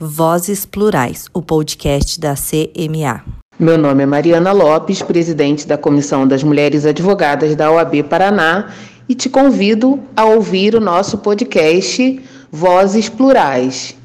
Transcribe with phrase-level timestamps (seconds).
[0.00, 3.24] Vozes Plurais, o podcast da CMA.
[3.58, 8.72] Meu nome é Mariana Lopes, presidente da Comissão das Mulheres Advogadas da OAB Paraná,
[9.08, 12.16] e te convido a ouvir o nosso podcast
[12.48, 13.98] Vozes Plurais.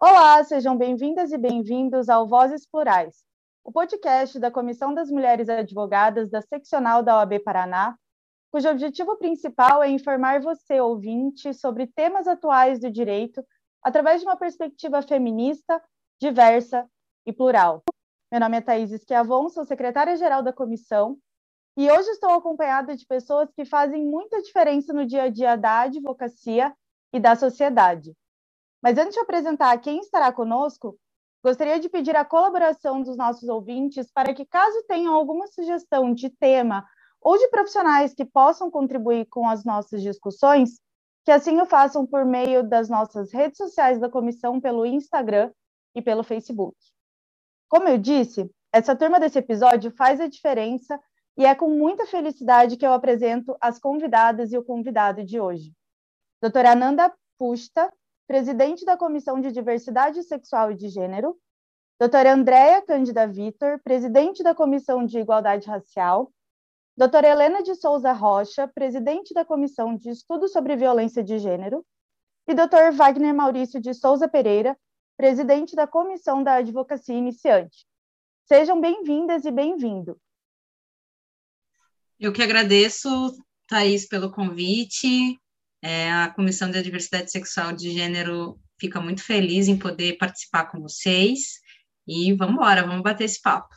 [0.00, 3.22] Olá, sejam bem-vindas e bem-vindos ao Vozes Plurais,
[3.64, 7.94] o podcast da Comissão das Mulheres Advogadas da Seccional da OAB Paraná,
[8.50, 13.40] cujo objetivo principal é informar você, ouvinte, sobre temas atuais do direito
[13.82, 15.82] através de uma perspectiva feminista,
[16.20, 16.88] diversa
[17.26, 17.82] e plural.
[18.30, 21.18] Meu nome é Thaís Esquiavon, sou secretária-geral da comissão
[21.76, 25.80] e hoje estou acompanhada de pessoas que fazem muita diferença no dia a dia da
[25.80, 26.74] advocacia
[27.12, 28.14] e da sociedade.
[28.82, 30.98] Mas antes de apresentar quem estará conosco,
[31.42, 36.28] gostaria de pedir a colaboração dos nossos ouvintes para que, caso tenham alguma sugestão de
[36.28, 36.84] tema
[37.20, 40.80] ou de profissionais que possam contribuir com as nossas discussões,
[41.28, 45.52] que assim o façam por meio das nossas redes sociais da comissão, pelo Instagram
[45.94, 46.74] e pelo Facebook.
[47.68, 50.98] Como eu disse, essa turma desse episódio faz a diferença
[51.36, 55.70] e é com muita felicidade que eu apresento as convidadas e o convidado de hoje.
[56.40, 57.92] Doutora Ananda Pusta,
[58.26, 61.36] presidente da Comissão de Diversidade Sexual e de Gênero,
[62.00, 66.32] doutora Andréa Cândida Vitor, presidente da Comissão de Igualdade Racial,
[66.98, 71.86] Doutora Helena de Souza Rocha, presidente da Comissão de Estudos sobre Violência de Gênero,
[72.48, 72.90] e Dr.
[72.92, 74.76] Wagner Maurício de Souza Pereira,
[75.16, 77.86] presidente da Comissão da Advocacia Iniciante.
[78.48, 80.20] Sejam bem-vindas e bem-vindo.
[82.18, 83.08] Eu que agradeço,
[83.68, 85.38] Thaís, pelo convite.
[85.80, 90.80] É, a Comissão de Diversidade Sexual de Gênero fica muito feliz em poder participar com
[90.80, 91.60] vocês.
[92.08, 93.72] E vamos embora, vamos bater esse papo.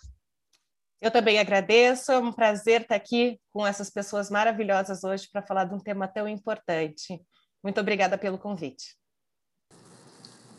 [1.02, 5.64] Eu também agradeço, é um prazer estar aqui com essas pessoas maravilhosas hoje para falar
[5.64, 7.20] de um tema tão importante.
[7.64, 8.96] Muito obrigada pelo convite.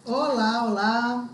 [0.04, 1.28] Olá, olá.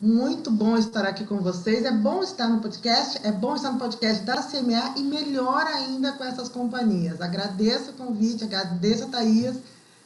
[0.00, 1.84] Muito bom estar aqui com vocês.
[1.84, 6.12] É bom estar no podcast, é bom estar no podcast da CMA e melhor ainda
[6.12, 7.20] com essas companhias.
[7.20, 9.58] Agradeço o convite, agradeço a Thaís,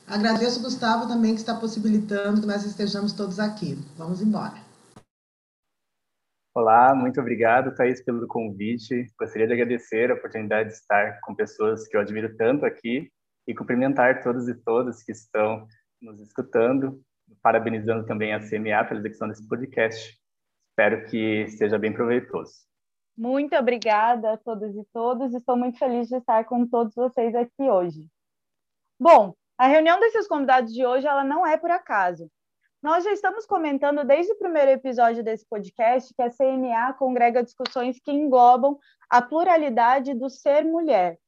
[0.05, 3.79] agradeço o Gustavo também que está possibilitando que nós estejamos todos aqui.
[3.97, 4.66] Vamos embora.
[6.57, 9.13] Olá, muito obrigado, Thaís, pelo convite.
[9.21, 13.13] Gostaria de agradecer a oportunidade de estar com pessoas que eu admiro tanto aqui
[13.47, 15.67] e cumprimentar todos e todas que estão
[16.01, 16.99] nos escutando,
[17.43, 20.19] parabenizando também a CMA pela execução desse podcast.
[20.71, 22.55] Espero que seja bem proveitoso.
[23.15, 25.35] Muito obrigada a todos e todas.
[25.35, 28.09] Estou muito feliz de estar com todos vocês aqui hoje.
[28.99, 32.31] Bom, a reunião desses convidados de hoje ela não é por acaso.
[32.87, 37.99] Nós já estamos comentando desde o primeiro episódio desse podcast que a CMA congrega discussões
[37.99, 38.79] que englobam
[39.11, 41.19] a pluralidade do ser mulher.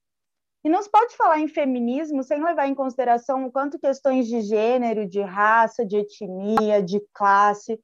[0.62, 4.40] E não se pode falar em feminismo sem levar em consideração o quanto questões de
[4.40, 7.76] gênero, de raça, de etnia, de classe,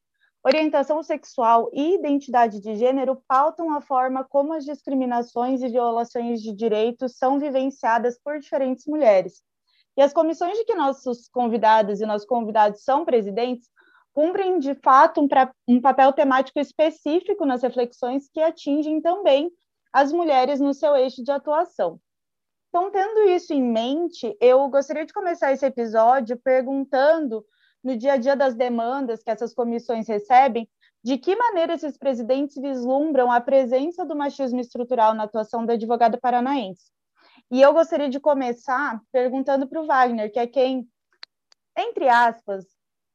[0.44, 6.54] orientação sexual e identidade de gênero pautam a forma como as discriminações e violações de
[6.54, 9.42] direitos são vivenciadas por diferentes mulheres.
[9.96, 13.68] E as comissões de que nossos convidados e nossos convidados são presidentes
[14.12, 19.50] cumprem, de fato, um, pra, um papel temático específico nas reflexões que atingem também
[19.92, 22.00] as mulheres no seu eixo de atuação.
[22.68, 27.44] Então, tendo isso em mente, eu gostaria de começar esse episódio perguntando,
[27.82, 30.68] no dia a dia das demandas que essas comissões recebem,
[31.02, 36.18] de que maneira esses presidentes vislumbram a presença do machismo estrutural na atuação da advogada
[36.18, 36.93] paranaense.
[37.54, 40.88] E eu gostaria de começar perguntando para o Wagner, que é quem,
[41.78, 42.66] entre aspas,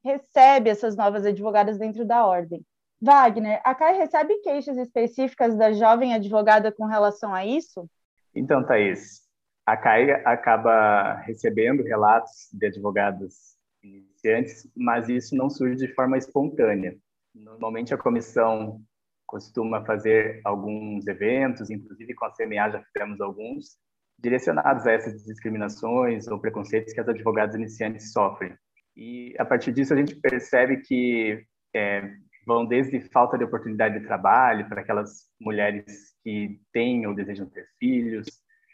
[0.01, 2.65] recebe essas novas advogadas dentro da ordem.
[3.01, 7.85] Wagner, a CAI recebe queixas específicas da jovem advogada com relação a isso?
[8.33, 9.23] Então, Thaís,
[9.65, 16.95] a CAI acaba recebendo relatos de advogados iniciantes, mas isso não surge de forma espontânea.
[17.35, 18.81] Normalmente a comissão
[19.27, 23.77] costuma fazer alguns eventos, inclusive com a CMA já fizemos alguns,
[24.21, 28.53] direcionados a essas discriminações ou preconceitos que as advogadas iniciantes sofrem.
[28.95, 31.43] E a partir disso a gente percebe que
[31.73, 32.11] é,
[32.45, 37.65] vão desde falta de oportunidade de trabalho para aquelas mulheres que têm ou desejam ter
[37.79, 38.27] filhos,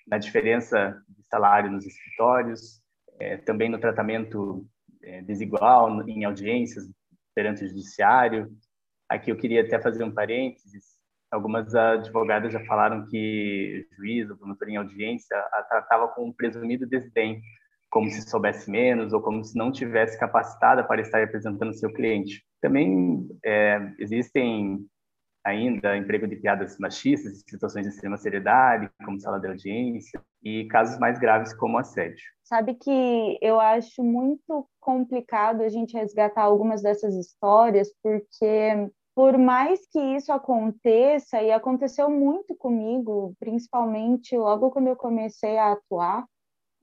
[0.07, 2.81] na diferença de salário nos escritórios,
[3.19, 4.65] é, também no tratamento
[5.03, 6.85] é, desigual em audiências
[7.33, 8.51] perante o judiciário.
[9.09, 10.94] Aqui eu queria até fazer um parênteses
[11.35, 16.87] Algumas advogadas já falaram que juiz ou promotor em audiência a tratava com um presumido
[16.87, 17.41] desdém,
[17.91, 22.41] como se soubesse menos ou como se não tivesse capacitada para estar representando seu cliente.
[22.61, 24.87] Também é, existem
[25.43, 30.97] ainda emprego de piadas machistas, situações de extrema seriedade, como sala de audiência, e casos
[30.99, 32.23] mais graves como assédio.
[32.45, 39.87] Sabe que eu acho muito complicado a gente resgatar algumas dessas histórias, porque por mais
[39.87, 46.25] que isso aconteça, e aconteceu muito comigo, principalmente logo quando eu comecei a atuar,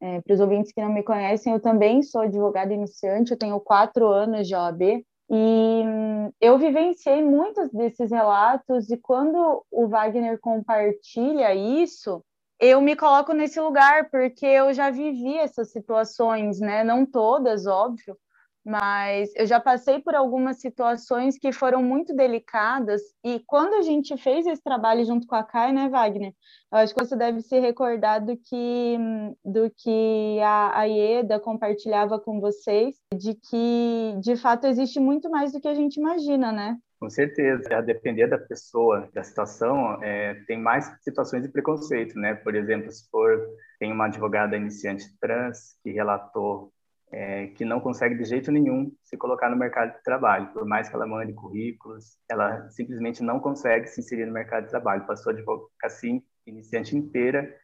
[0.00, 3.61] é, para os ouvintes que não me conhecem, eu também sou advogada iniciante, eu tenho
[3.61, 10.40] quatro anos de OAB, e hum, eu vivenciei muitos desses relatos, e quando o Wagner
[10.40, 12.25] compartilha isso,
[12.58, 16.84] eu me coloco nesse lugar, porque eu já vivi essas situações, né?
[16.84, 18.17] Não todas, óbvio,
[18.64, 24.16] mas eu já passei por algumas situações que foram muito delicadas e quando a gente
[24.16, 26.32] fez esse trabalho junto com a Kai, né, Wagner?
[26.72, 28.96] Eu acho que você deve se recordar do que
[29.44, 35.52] do que a, a Ieda compartilhava com vocês, de que de fato existe muito mais
[35.52, 36.76] do que a gente imagina, né?
[37.00, 42.34] Com certeza, a depender da pessoa, da situação, é, tem mais situações de preconceito, né?
[42.36, 43.44] Por exemplo, se for
[43.80, 46.72] tem uma advogada iniciante trans que relatou
[47.12, 50.52] é, que não consegue de jeito nenhum se colocar no mercado de trabalho.
[50.52, 54.70] Por mais que ela mande currículos, ela simplesmente não consegue se inserir no mercado de
[54.70, 55.06] trabalho.
[55.06, 57.54] Passou a advocacia iniciante inteira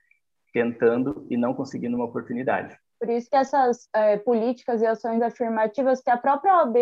[0.52, 2.78] tentando e não conseguindo uma oportunidade.
[2.98, 6.76] Por isso que essas é, políticas e ações afirmativas que a própria OAB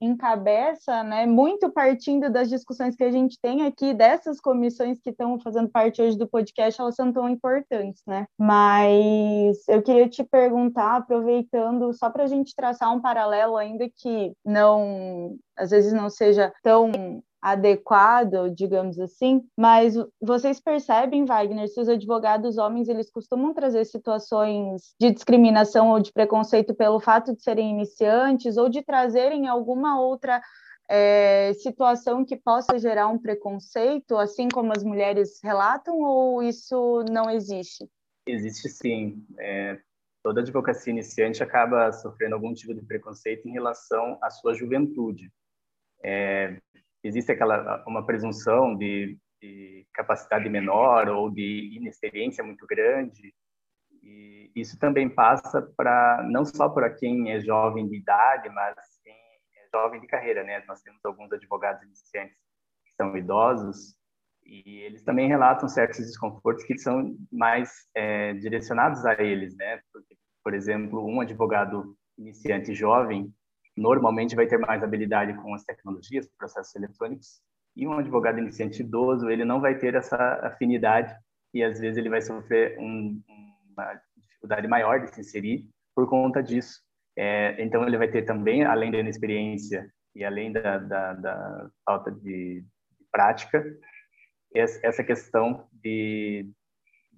[0.00, 5.38] encabeça, né, muito partindo das discussões que a gente tem aqui, dessas comissões que estão
[5.40, 8.26] fazendo parte hoje do podcast, elas são tão importantes, né?
[8.38, 14.32] Mas eu queria te perguntar, aproveitando, só para a gente traçar um paralelo, ainda que
[14.44, 21.88] não, às vezes não seja tão adequado, digamos assim, mas vocês percebem, Wagner, se os
[21.88, 27.70] advogados homens eles costumam trazer situações de discriminação ou de preconceito pelo fato de serem
[27.70, 30.42] iniciantes ou de trazerem alguma outra
[30.88, 37.30] é, situação que possa gerar um preconceito, assim como as mulheres relatam, ou isso não
[37.30, 37.88] existe?
[38.26, 39.24] Existe sim.
[39.38, 39.78] É,
[40.22, 45.30] toda advocacia iniciante acaba sofrendo algum tipo de preconceito em relação à sua juventude.
[46.02, 46.58] É,
[47.02, 53.34] existe aquela uma presunção de, de, capacidade menor ou de inexperiência muito grande.
[54.02, 59.12] E isso também passa para não só para quem é jovem de idade mas quem
[59.12, 60.62] é jovem de carreira né?
[60.66, 62.38] Nós temos alguns advogados iniciantes
[62.84, 63.96] que são idosos
[64.44, 69.80] e eles também relatam certos desconfortos que são mais é, direcionados a eles né?
[69.92, 73.32] Porque, por exemplo um advogado iniciante jovem
[73.78, 77.40] normalmente vai ter mais habilidade com as tecnologias, processos eletrônicos,
[77.76, 81.14] e um advogado iniciante idoso, ele não vai ter essa afinidade
[81.54, 83.22] e às vezes ele vai sofrer um,
[83.72, 86.80] uma dificuldade maior de se inserir por conta disso.
[87.16, 92.10] É, então ele vai ter também, além da inexperiência e além da, da, da falta
[92.10, 93.64] de, de prática,
[94.54, 96.50] essa questão de,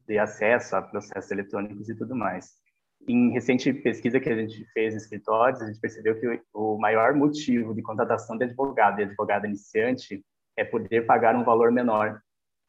[0.06, 2.59] de acesso a processos eletrônicos e tudo mais.
[3.08, 7.14] Em recente pesquisa que a gente fez em escritórios, a gente percebeu que o maior
[7.14, 10.22] motivo de contratação de advogado e advogada iniciante
[10.56, 12.20] é poder pagar um valor menor.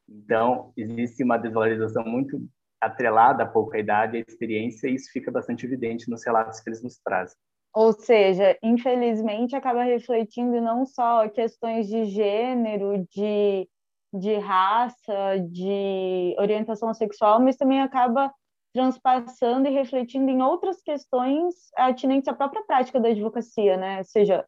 [0.10, 2.42] Então, existe uma desvalorização muito
[2.80, 6.82] atrelada à pouca idade e experiência, e isso fica bastante evidente nos relatos que eles
[6.82, 7.38] nos trazem.
[7.74, 13.70] Ou seja, infelizmente acaba refletindo não só questões de gênero, de,
[14.14, 18.34] de raça, de orientação sexual, mas também acaba
[18.74, 24.04] transpassando e refletindo em outras questões atinentes à própria prática da advocacia, né?
[24.04, 24.46] seja,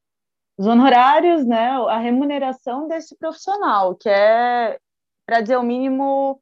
[0.58, 1.72] os honorários, né?
[1.90, 4.78] A remuneração desse profissional, que é,
[5.26, 6.40] para dizer o mínimo,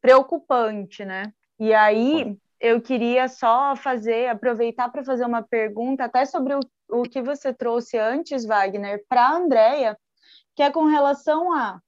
[0.00, 1.32] preocupante, né?
[1.58, 7.02] E aí eu queria só fazer, aproveitar para fazer uma pergunta até sobre o, o
[7.02, 9.96] que você trouxe antes, Wagner, para a Andrea,
[10.54, 11.80] que é com relação a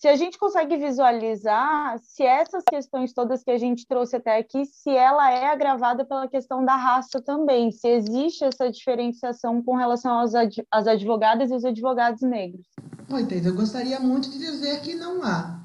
[0.00, 4.64] se a gente consegue visualizar se essas questões todas que a gente trouxe até aqui,
[4.64, 10.20] se ela é agravada pela questão da raça também, se existe essa diferenciação com relação
[10.20, 12.66] às, ad advogadas e os advogados negros.
[13.10, 15.60] Oi, Teis, eu gostaria muito de dizer que não há.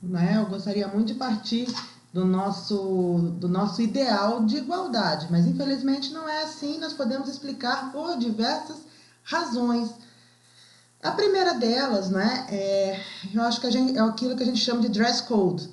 [0.00, 0.36] Né?
[0.36, 1.66] Eu gostaria muito de partir
[2.12, 6.78] do nosso, do nosso ideal de igualdade, mas infelizmente não é assim.
[6.78, 8.76] Nós podemos explicar por diversas
[9.24, 9.92] razões.
[11.02, 13.00] A primeira delas, né, é,
[13.34, 15.68] eu acho que gente, é aquilo que a gente chama de dress code.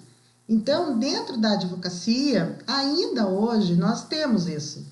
[0.48, 4.84] Então, dentro da advocacia, ainda hoje, nós temos isso.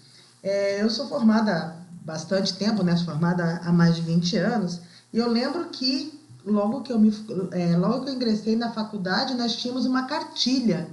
[0.44, 1.76] É, eu sou formada há
[2.06, 4.80] bastante tempo, né, formada há mais de 20 anos,
[5.12, 7.12] e eu lembro que logo que eu, me,
[7.52, 10.88] é, logo que eu ingressei na faculdade, nós tínhamos uma cartilha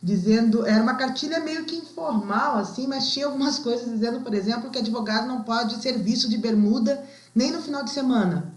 [0.00, 4.70] dizendo, era uma cartilha meio que informal, assim, mas tinha algumas coisas dizendo, por exemplo,
[4.70, 7.04] que advogado não pode serviço de bermuda
[7.38, 8.52] nem no final de semana,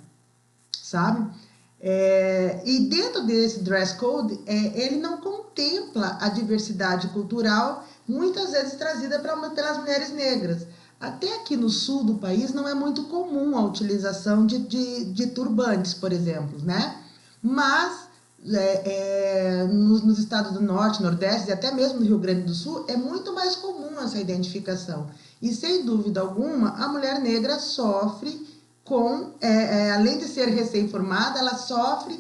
[0.82, 1.30] sabe?
[1.80, 8.74] É, e dentro desse dress code, é, ele não contempla a diversidade cultural, muitas vezes
[8.74, 10.66] trazida pra, pelas mulheres negras.
[11.00, 15.28] Até aqui no sul do país não é muito comum a utilização de, de, de
[15.28, 17.04] turbantes, por exemplo, né?
[17.42, 18.08] Mas
[18.52, 22.54] é, é, nos, nos, estados do norte, nordeste e até mesmo no Rio Grande do
[22.56, 25.08] Sul, é muito mais comum essa identificação.
[25.40, 28.51] E sem dúvida alguma, a mulher negra sofre
[28.92, 29.48] com, é,
[29.88, 32.20] é além de ser recém-formada, ela sofre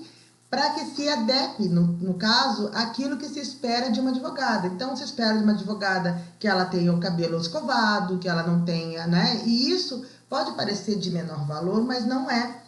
[0.49, 4.67] para que se adeque, no, no caso, aquilo que se espera de uma advogada.
[4.67, 8.63] Então, se espera de uma advogada que ela tenha o cabelo escovado, que ela não
[8.63, 9.41] tenha, né?
[9.45, 12.63] E isso pode parecer de menor valor, mas não é.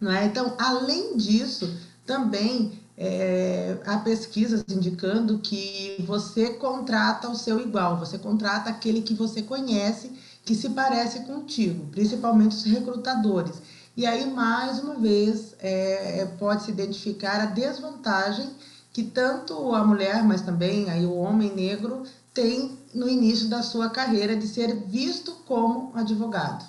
[0.00, 0.24] Não é?
[0.24, 1.72] Então, além disso,
[2.04, 9.14] também é, há pesquisas indicando que você contrata o seu igual, você contrata aquele que
[9.14, 10.10] você conhece,
[10.48, 13.60] que se parece contigo, principalmente os recrutadores.
[13.94, 18.48] E aí, mais uma vez, é, é, pode se identificar a desvantagem
[18.90, 23.90] que tanto a mulher, mas também aí o homem negro tem no início da sua
[23.90, 26.64] carreira de ser visto como advogado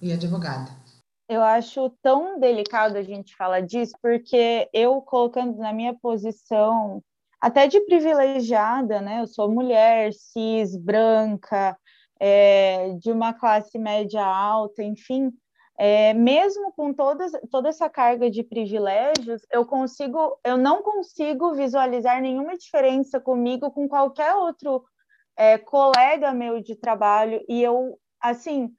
[0.00, 0.70] e advogada.
[1.28, 7.02] Eu acho tão delicado a gente falar disso, porque eu colocando na minha posição
[7.38, 9.20] até de privilegiada, né?
[9.20, 11.76] Eu sou mulher, cis, branca,
[12.20, 15.32] é, de uma classe média alta, enfim,
[15.78, 22.20] é, mesmo com todas, toda essa carga de privilégios, eu consigo, eu não consigo visualizar
[22.20, 24.84] nenhuma diferença comigo com qualquer outro
[25.36, 28.74] é, colega meu de trabalho e eu, assim,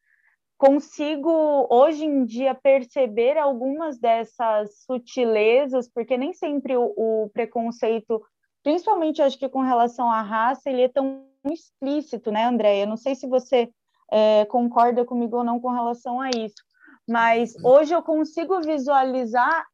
[0.58, 1.32] consigo
[1.70, 8.22] hoje em dia perceber algumas dessas sutilezas, porque nem sempre o, o preconceito,
[8.62, 12.86] principalmente acho que com relação à raça, ele é tão explícito, né, Andréia?
[12.86, 13.70] Não sei se você
[14.12, 16.70] é, concorda comigo ou não com relação a isso
[17.10, 19.66] mas hoje eu consigo visualizar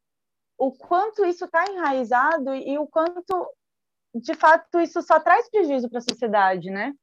[0.58, 3.46] o quanto isso está enraizado e o quanto,
[4.14, 6.94] de fato, isso só traz prejuízo para a sociedade, né?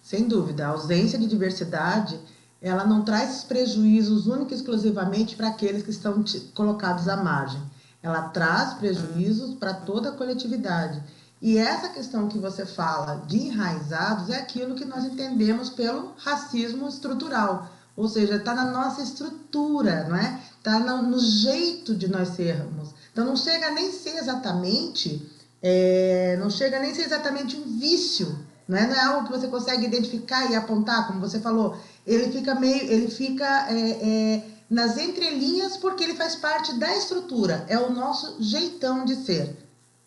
[0.00, 2.18] Sem dúvida, a ausência de diversidade
[2.62, 7.60] ela não traz prejuízos única e exclusivamente para aqueles que estão colocados à margem.
[8.02, 11.02] Ela traz prejuízos para toda a coletividade.
[11.44, 16.88] E essa questão que você fala de enraizados é aquilo que nós entendemos pelo racismo
[16.88, 20.40] estrutural, ou seja, está na nossa estrutura, não é?
[20.56, 22.94] Está no, no, jeito de nós sermos.
[23.12, 25.30] Então não chega nem ser exatamente,
[25.62, 28.86] é, não chega nem ser exatamente um vício, não é?
[28.86, 31.76] Não é algo que você consegue identificar e apontar, como você falou.
[32.06, 37.66] Ele fica meio, ele fica é, é, nas entrelinhas porque ele faz parte da estrutura.
[37.68, 39.63] É o nosso jeitão de ser.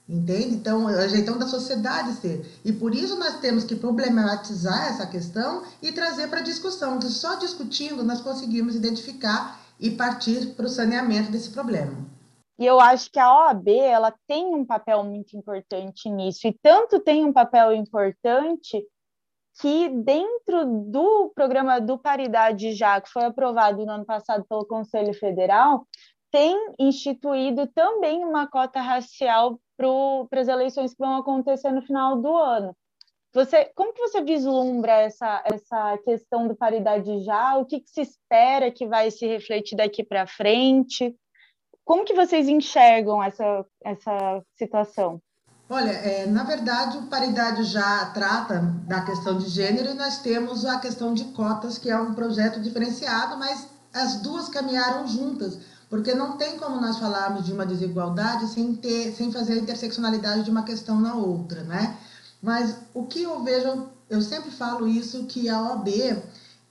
[0.10, 0.56] Entende?
[0.56, 2.46] Então, é o jeitão da sociedade ser.
[2.64, 7.36] E por isso nós temos que problematizar essa questão e trazer para discussão, que só
[7.36, 11.94] discutindo nós conseguimos identificar e partir para o saneamento desse problema.
[12.58, 17.00] E eu acho que a OAB ela tem um papel muito importante nisso, e tanto
[17.00, 18.84] tem um papel importante
[19.60, 25.14] que dentro do programa do Paridade já, que foi aprovado no ano passado pelo Conselho
[25.14, 25.86] Federal,
[26.32, 32.36] tem instituído também uma cota racial para as eleições que vão acontecer no final do
[32.36, 32.76] ano.
[33.34, 37.56] Você, como que você vislumbra essa, essa questão do paridade já?
[37.58, 41.16] O que, que se espera que vai se refletir daqui para frente?
[41.86, 45.22] Como que vocês enxergam essa, essa situação?
[45.70, 50.66] Olha, é, na verdade, o paridade já trata da questão de gênero e nós temos
[50.66, 56.14] a questão de cotas, que é um projeto diferenciado, mas as duas caminharam juntas porque
[56.14, 60.52] não tem como nós falarmos de uma desigualdade sem, ter, sem fazer a interseccionalidade de
[60.52, 61.98] uma questão na outra, né?
[62.42, 65.88] Mas o que eu vejo, eu sempre falo isso, que a OAB,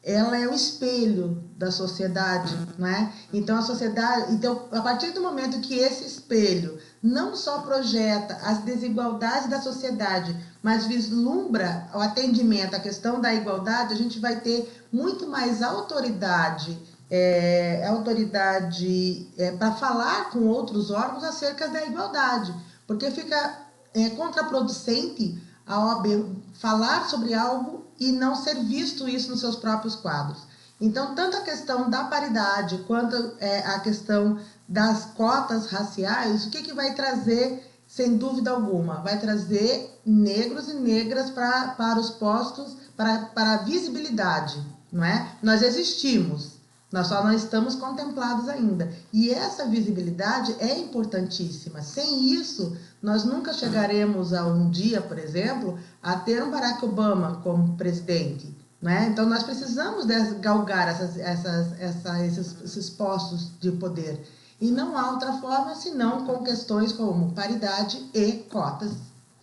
[0.03, 3.13] ela é o espelho da sociedade, né?
[3.33, 8.59] Então a sociedade, então a partir do momento que esse espelho não só projeta as
[8.59, 14.87] desigualdades da sociedade, mas vislumbra o atendimento à questão da igualdade, a gente vai ter
[14.93, 16.79] muito mais autoridade
[17.11, 22.55] é, autoridade é, para falar com outros órgãos acerca da igualdade,
[22.87, 29.41] porque fica é, contraproducente a OAB falar sobre algo e não ser visto isso nos
[29.41, 30.47] seus próprios quadros.
[30.81, 36.63] Então, tanto a questão da paridade quanto é, a questão das cotas raciais, o que,
[36.63, 38.97] que vai trazer, sem dúvida alguma?
[38.97, 45.33] Vai trazer negros e negras pra, para os postos, para, para a visibilidade, não é?
[45.43, 46.56] Nós existimos,
[46.93, 48.91] nós só não estamos contemplados ainda.
[49.13, 51.83] E essa visibilidade é importantíssima.
[51.83, 57.41] Sem isso, nós nunca chegaremos a um dia, por exemplo, a ter um Barack Obama
[57.43, 58.57] como presidente.
[58.81, 59.09] Né?
[59.11, 60.07] Então, nós precisamos
[60.41, 64.25] galgar essas, essas, essa, esses, esses postos de poder.
[64.61, 68.93] E não há outra forma senão com questões como paridade e cotas.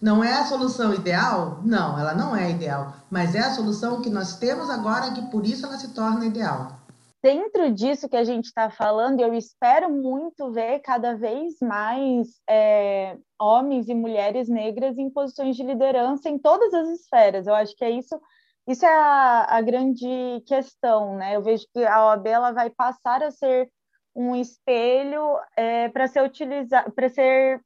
[0.02, 1.62] Não é a solução ideal?
[1.64, 5.46] Não, ela não é ideal, mas é a solução que nós temos agora que por
[5.46, 6.83] isso ela se torna ideal.
[7.24, 13.18] Dentro disso que a gente está falando, eu espero muito ver cada vez mais é,
[13.40, 17.48] homens e mulheres negras em posições de liderança em todas as esferas.
[17.48, 18.20] Eu acho que é isso
[18.68, 21.36] isso é a, a, grande questão, né?
[21.36, 23.70] Eu vejo que a OAB ela vai passar a ser
[24.16, 27.62] um espelho é, para ser utilizado, para ser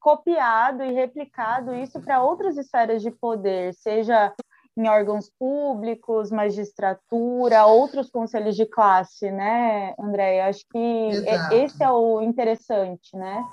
[0.00, 4.34] copiado e replicado isso para outras esferas de poder, seja
[4.78, 10.42] em órgãos públicos, magistratura, outros conselhos de classe, né, André?
[10.42, 11.54] Acho que Exato.
[11.54, 13.44] esse é o interessante, né?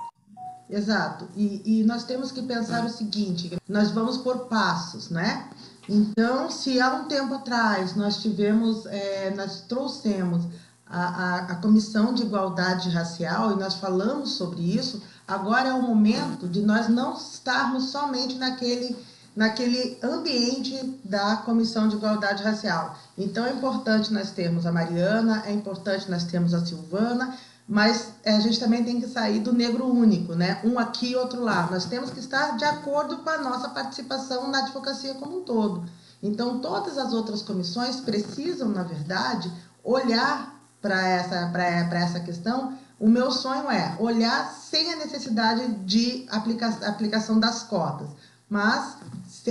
[0.69, 1.27] Exato.
[1.35, 5.49] E, e nós temos que pensar o seguinte: nós vamos por passos, né?
[5.87, 10.43] Então, se há um tempo atrás nós tivemos, é, nós trouxemos
[10.87, 15.81] a, a, a, Comissão de Igualdade Racial e nós falamos sobre isso, agora é o
[15.81, 18.95] momento de nós não estarmos somente naquele,
[19.35, 22.97] naquele ambiente da Comissão de Igualdade Racial.
[23.17, 27.35] Então, é importante nós termos a Mariana, é importante nós termos a Silvana,
[27.67, 30.61] mas é, a gente também tem que sair do negro único, né?
[30.63, 31.67] Um aqui e outro lá.
[31.69, 35.83] Nós temos que estar de acordo com a nossa participação na advocacia como um todo.
[36.21, 39.51] Então, todas as outras comissões precisam, na verdade,
[39.83, 41.51] olhar para essa,
[41.91, 42.77] essa questão.
[42.99, 48.07] O meu sonho é olhar sem a necessidade de aplica aplicação das cotas,
[48.49, 48.97] mas,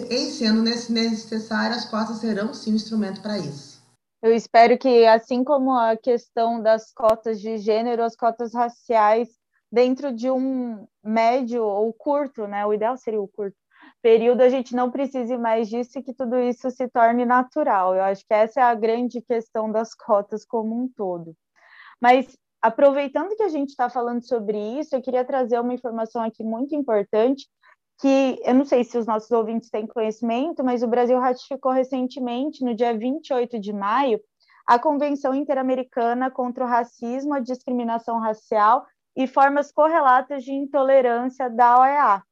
[0.01, 3.83] em sendo necessário, as cotas serão sim um instrumento para isso.
[4.23, 9.29] Eu espero que, assim como a questão das cotas de gênero, as cotas raciais,
[9.71, 12.65] dentro de um médio ou curto, né?
[12.65, 13.57] O ideal seria o curto
[14.01, 17.95] período, a gente não precise mais disso e que tudo isso se torne natural.
[17.95, 21.35] Eu acho que essa é a grande questão das cotas como um todo.
[22.01, 26.43] Mas aproveitando que a gente está falando sobre isso, eu queria trazer uma informação aqui
[26.43, 27.47] muito importante
[28.01, 32.65] que eu não sei se os nossos ouvintes têm conhecimento, mas o Brasil ratificou recentemente,
[32.65, 34.21] no dia 28 de maio,
[34.67, 38.85] a Convenção Interamericana contra o Racismo, a Discriminação Racial
[39.17, 42.23] e Formas Correlatas de Intolerância da OEA.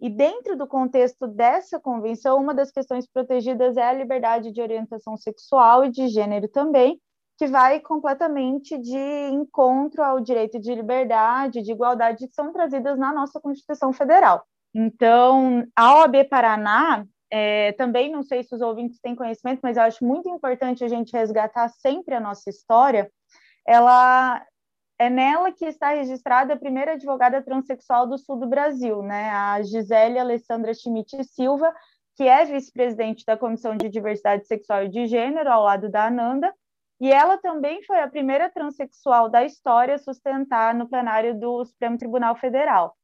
[0.00, 5.16] E dentro do contexto dessa convenção, uma das questões protegidas é a liberdade de orientação
[5.16, 6.98] sexual e de gênero também,
[7.36, 13.12] que vai completamente de encontro ao direito de liberdade, de igualdade que são trazidas na
[13.12, 14.42] nossa Constituição Federal.
[14.74, 19.82] Então, a OAB Paraná, é, também não sei se os ouvintes têm conhecimento, mas eu
[19.84, 23.10] acho muito importante a gente resgatar sempre a nossa história.
[23.66, 24.44] Ela
[24.98, 29.30] é nela que está registrada a primeira advogada transexual do sul do Brasil, né?
[29.30, 31.72] A Gisele Alessandra Schmidt Silva,
[32.16, 36.52] que é vice-presidente da Comissão de Diversidade Sexual e de Gênero, ao lado da Ananda,
[37.00, 41.96] e ela também foi a primeira transexual da história a sustentar no plenário do Supremo
[41.96, 42.94] Tribunal Federal.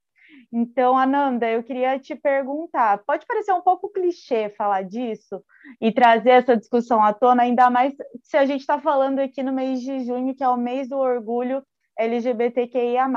[0.52, 5.42] Então, Ananda, eu queria te perguntar: pode parecer um pouco clichê falar disso
[5.80, 9.52] e trazer essa discussão à tona, ainda mais se a gente está falando aqui no
[9.52, 11.62] mês de junho, que é o mês do orgulho
[11.98, 13.08] LGBTQIA.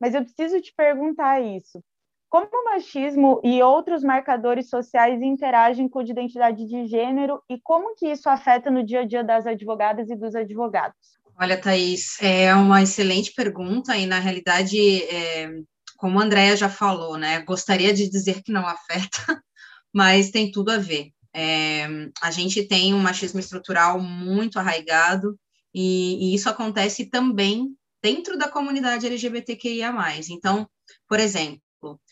[0.00, 1.82] Mas eu preciso te perguntar isso.
[2.28, 7.94] Como o machismo e outros marcadores sociais interagem com a identidade de gênero e como
[7.94, 11.16] que isso afeta no dia a dia das advogadas e dos advogados?
[11.38, 15.50] Olha, Thaís, é uma excelente pergunta e, na realidade, é,
[15.96, 17.40] como a Andrea já falou, né?
[17.42, 19.42] Gostaria de dizer que não afeta,
[19.92, 21.10] mas tem tudo a ver.
[21.34, 21.86] É,
[22.22, 25.38] a gente tem um machismo estrutural muito arraigado
[25.74, 29.92] e, e isso acontece também dentro da comunidade LGBTQIA+.
[30.30, 30.68] Então,
[31.08, 31.60] por exemplo,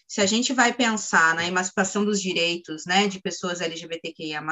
[0.07, 4.43] se a gente vai pensar na emancipação dos direitos né, de pessoas LGBTQIA+,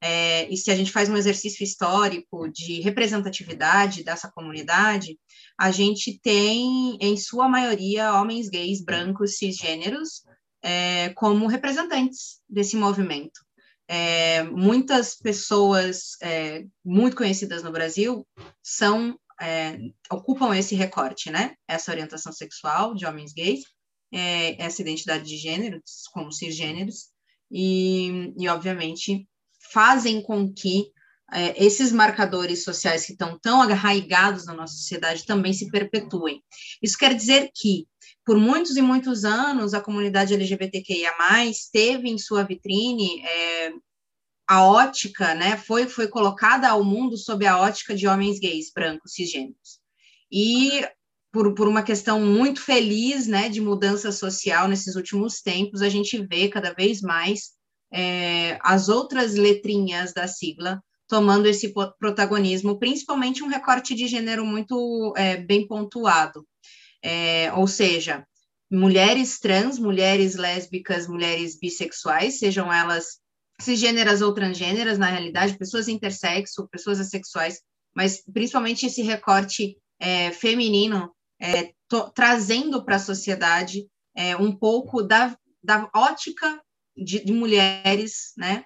[0.00, 5.18] é, e se a gente faz um exercício histórico de representatividade dessa comunidade,
[5.58, 10.22] a gente tem, em sua maioria, homens gays, brancos, cisgêneros,
[10.62, 13.40] é, como representantes desse movimento.
[13.88, 18.26] É, muitas pessoas é, muito conhecidas no Brasil
[18.62, 19.78] são é,
[20.10, 21.54] ocupam esse recorte, né?
[21.68, 23.64] Essa orientação sexual de homens gays,
[24.12, 25.80] é, essa identidade de gênero,
[26.12, 27.10] como cisgêneros,
[27.50, 29.26] e, e obviamente
[29.72, 30.90] fazem com que
[31.32, 36.42] é, esses marcadores sociais que estão tão arraigados na nossa sociedade também se perpetuem.
[36.82, 37.86] Isso quer dizer que,
[38.24, 41.12] por muitos e muitos anos, a comunidade LGBTQIA+,
[41.72, 43.72] teve em sua vitrine é,
[44.48, 49.12] a ótica, né, foi, foi colocada ao mundo sob a ótica de homens gays, brancos,
[49.12, 49.80] cisgêneros.
[50.30, 50.86] E
[51.32, 56.24] por, por uma questão muito feliz, né, de mudança social nesses últimos tempos, a gente
[56.24, 57.55] vê cada vez mais
[57.92, 65.14] é, as outras letrinhas da sigla tomando esse protagonismo, principalmente um recorte de gênero muito
[65.16, 66.46] é, bem pontuado.
[67.02, 68.26] é, ou seja,
[68.70, 73.20] mulheres trans, mulheres lésbicas, mulheres bissexuais, sejam elas
[73.60, 77.60] cisgêneras ou transgêneras, na realidade, pessoas intersexo, pessoas assexuais,
[77.94, 81.72] mas principalmente esse recorte é, feminino, é,
[82.14, 86.60] trazendo para a sociedade é, um pouco da, da ótica
[86.96, 88.64] de, de mulheres, né,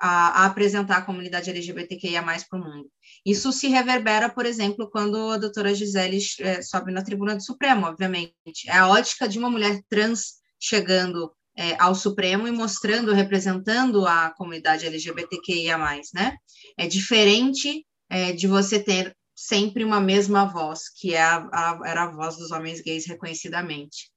[0.00, 2.90] a, a, apresentar a comunidade LGBTQIA+, para o mundo.
[3.24, 7.86] Isso se reverbera, por exemplo, quando a doutora Gisele é, sobe na tribuna do Supremo,
[7.86, 8.68] obviamente.
[8.68, 14.30] É a ótica de uma mulher trans chegando é, ao Supremo e mostrando, representando a
[14.30, 15.76] comunidade LGBTQIA+,
[16.14, 16.36] né?
[16.78, 22.04] É diferente é, de você ter sempre uma mesma voz, que é a, a, era
[22.04, 24.10] a voz dos homens gays reconhecidamente.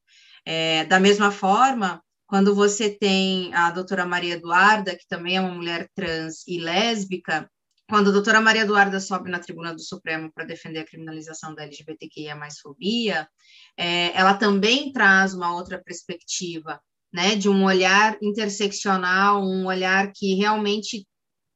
[0.45, 5.53] É, da mesma forma, quando você tem a doutora Maria Eduarda, que também é uma
[5.53, 7.51] mulher trans e lésbica,
[7.89, 11.63] quando a doutora Maria Eduarda sobe na tribuna do Supremo para defender a criminalização da
[11.63, 13.27] LGBTQIA mais fobia,
[13.75, 16.79] é, ela também traz uma outra perspectiva,
[17.11, 21.05] né, de um olhar interseccional, um olhar que realmente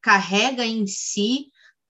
[0.02, 1.46] carrega em si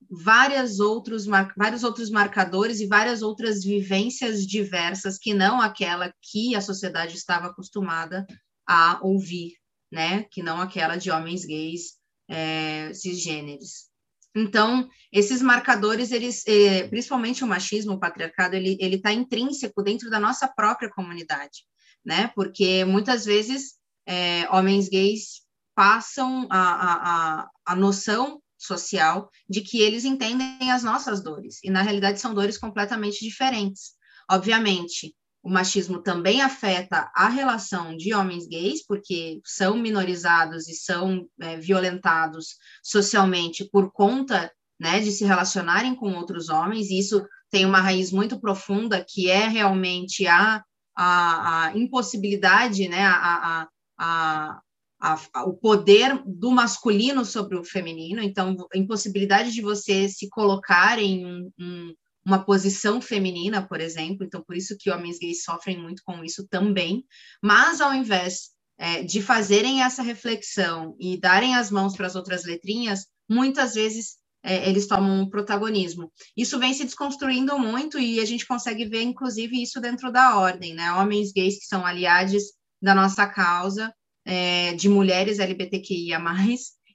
[0.08, 6.60] várias outros, vários outros marcadores e várias outras vivências diversas que não aquela que a
[6.60, 8.24] sociedade estava acostumada
[8.66, 9.54] a ouvir,
[9.90, 10.24] né?
[10.30, 11.94] Que não aquela de homens gays
[12.28, 13.86] é, cisgêneros.
[14.34, 20.20] Então, esses marcadores, eles, é, principalmente o machismo, o patriarcado, ele está intrínseco dentro da
[20.20, 21.64] nossa própria comunidade,
[22.04, 22.30] né?
[22.34, 23.76] Porque muitas vezes
[24.06, 25.42] é, homens gays
[25.74, 31.82] passam a, a, a noção social de que eles entendem as nossas dores e na
[31.82, 33.92] realidade são dores completamente diferentes.
[34.30, 35.14] Obviamente,
[35.46, 41.56] o machismo também afeta a relação de homens gays, porque são minorizados e são é,
[41.56, 47.80] violentados socialmente por conta né, de se relacionarem com outros homens, e isso tem uma
[47.80, 50.64] raiz muito profunda, que é realmente a,
[50.96, 54.60] a, a impossibilidade, né, a, a,
[55.00, 60.98] a, o poder do masculino sobre o feminino, então, a impossibilidade de você se colocar
[60.98, 61.94] em um, um
[62.26, 66.46] uma posição feminina, por exemplo, então por isso que homens gays sofrem muito com isso
[66.48, 67.04] também,
[67.40, 72.44] mas ao invés é, de fazerem essa reflexão e darem as mãos para as outras
[72.44, 76.12] letrinhas, muitas vezes é, eles tomam um protagonismo.
[76.36, 80.74] Isso vem se desconstruindo muito e a gente consegue ver, inclusive, isso dentro da ordem,
[80.74, 80.92] né?
[80.92, 82.42] Homens gays que são aliados
[82.80, 83.92] da nossa causa,
[84.24, 86.20] é, de mulheres LGBTQIA+,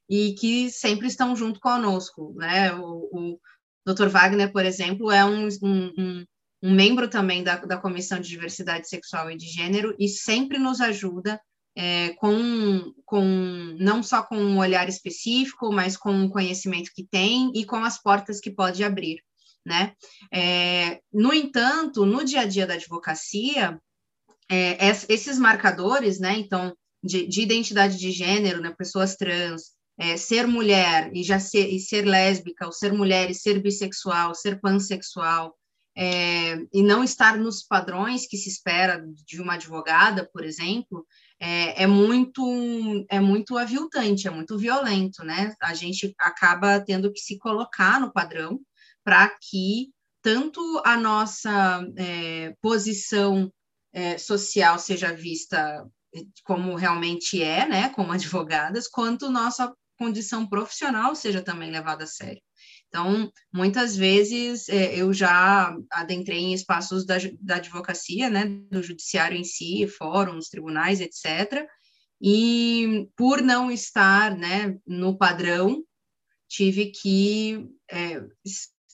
[0.10, 2.74] e que sempre estão junto conosco, né?
[2.76, 3.40] O, o,
[3.86, 4.08] Dr.
[4.08, 6.26] Wagner, por exemplo, é um, um,
[6.64, 10.80] um membro também da, da Comissão de Diversidade Sexual e de Gênero e sempre nos
[10.80, 11.40] ajuda
[11.76, 17.52] é, com, com não só com um olhar específico, mas com o conhecimento que tem
[17.56, 19.22] e com as portas que pode abrir,
[19.66, 19.94] né?
[20.34, 23.80] É, no entanto, no dia a dia da advocacia,
[24.50, 26.38] é, esses marcadores, né?
[26.38, 28.74] Então, de, de identidade de gênero, né?
[28.78, 33.36] Pessoas trans, é, ser mulher e já ser, e ser lésbica, ou ser mulher e
[33.36, 35.56] ser bissexual, ser pansexual,
[35.96, 41.06] é, e não estar nos padrões que se espera de uma advogada, por exemplo,
[41.40, 45.54] é, é, muito é muito aviltante, é muito violento, né?
[45.62, 48.60] A gente acaba tendo que se colocar no padrão
[49.04, 49.90] para que
[50.22, 53.52] tanto a nossa é, posição
[53.92, 55.86] é, social seja vista
[56.44, 62.42] como realmente é, né, como advogadas, quanto nossa condição profissional seja também levada a sério.
[62.88, 69.38] Então, muitas vezes é, eu já adentrei em espaços da, da advocacia, né, do judiciário
[69.38, 71.68] em si, fóruns, tribunais, etc.
[72.20, 75.84] E por não estar, né, no padrão,
[76.50, 78.24] tive que é,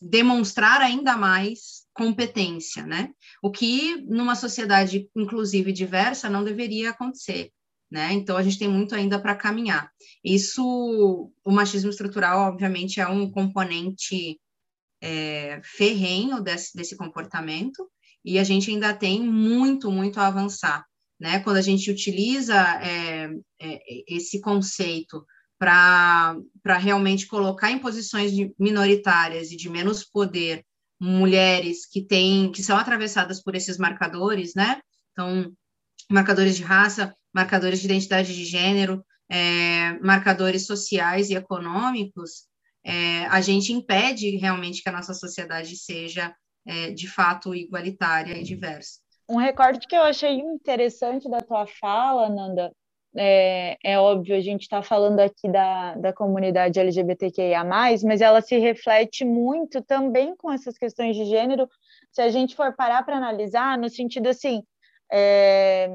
[0.01, 3.11] demonstrar ainda mais competência, né?
[3.41, 7.51] O que numa sociedade inclusive diversa não deveria acontecer
[7.91, 8.13] né?
[8.13, 9.91] Então a gente tem muito ainda para caminhar.
[10.23, 14.39] Isso, o machismo estrutural, obviamente, é um componente
[15.01, 17.89] é, ferrenho desse, desse comportamento
[18.23, 20.85] e a gente ainda tem muito, muito a avançar,
[21.19, 21.39] né?
[21.39, 23.29] Quando a gente utiliza é,
[23.61, 25.25] é, esse conceito
[25.57, 26.35] para
[26.77, 30.63] realmente colocar em posições minoritárias e de menos poder
[30.99, 34.81] mulheres que têm que são atravessadas por esses marcadores, né?
[35.11, 35.51] Então,
[36.09, 42.47] marcadores de raça, marcadores de identidade de gênero, é, marcadores sociais e econômicos,
[42.83, 46.33] é, a gente impede realmente que a nossa sociedade seja,
[46.65, 48.99] é, de fato, igualitária e diversa.
[49.29, 52.71] Um recorte que eu achei interessante da tua fala, Nanda,
[53.15, 58.57] é, é óbvio, a gente está falando aqui da, da comunidade LGBTQIA, mas ela se
[58.57, 61.67] reflete muito também com essas questões de gênero,
[62.11, 64.63] se a gente for parar para analisar, no sentido assim,
[65.11, 65.89] é,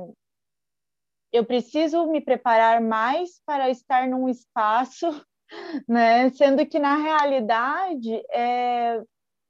[1.33, 5.09] eu preciso me preparar mais para estar num espaço,
[5.89, 6.31] né?
[6.31, 9.01] Sendo que na realidade é,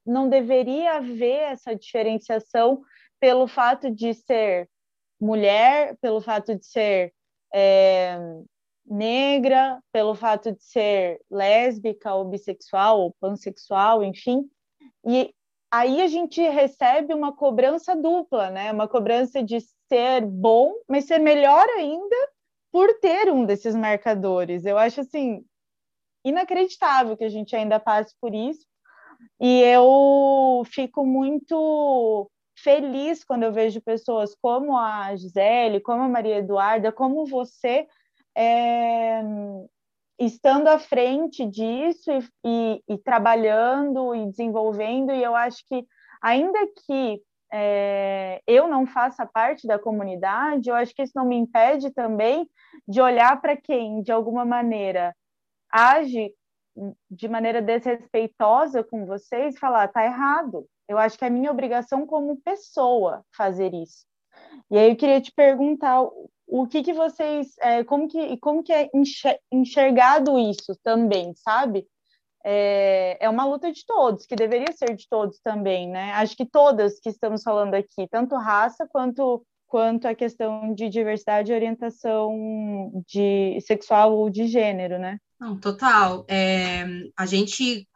[0.07, 2.83] não deveria haver essa diferenciação
[3.18, 4.68] pelo fato de ser
[5.21, 7.12] mulher, pelo fato de ser
[7.55, 8.18] é,
[8.85, 14.49] negra, pelo fato de ser lésbica ou bissexual ou pansexual, enfim.
[15.07, 15.33] E
[15.71, 18.73] aí a gente recebe uma cobrança dupla, né?
[18.73, 19.59] Uma cobrança de
[19.93, 22.17] ser bom, mas ser melhor ainda
[22.73, 24.65] por ter um desses marcadores.
[24.65, 25.45] Eu acho assim
[26.25, 28.67] inacreditável que a gente ainda passe por isso.
[29.39, 36.39] E eu fico muito feliz quando eu vejo pessoas como a Gisele, como a Maria
[36.39, 37.87] Eduarda, como você,
[38.35, 39.21] é,
[40.19, 45.85] estando à frente disso e, e, e, trabalhando e desenvolvendo, e eu acho que,
[46.23, 47.21] ainda que
[47.53, 52.49] é, eu não faça parte da comunidade, eu acho que isso não me impede também
[52.88, 55.15] de olhar para quem, de alguma maneira,
[55.71, 56.35] age
[57.11, 60.67] de maneira desrespeitosa com vocês e falar, tá errado.
[60.88, 64.07] Eu acho que é minha obrigação como pessoa fazer isso.
[64.71, 66.03] E aí eu queria te perguntar
[66.47, 68.91] o que que vocês, é, como que como que é
[69.53, 71.87] enxergado isso também, sabe?
[72.45, 76.13] É, é uma luta de todos, que deveria ser de todos também, né?
[76.13, 81.51] Acho que todas que estamos falando aqui, tanto raça quanto quanto a questão de diversidade
[81.51, 85.17] e orientação de sexual ou de gênero, né?
[85.41, 86.27] Não, total.
[86.29, 86.85] É,
[87.17, 87.89] a gente